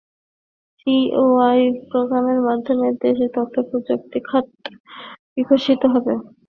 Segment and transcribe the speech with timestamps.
[0.77, 4.77] CEO outreach প্রোগ্রামের মাধ্যমে দেশের তথ্যপ্রযুক্তি খাত আরও
[5.35, 6.13] বিকশিত হবে।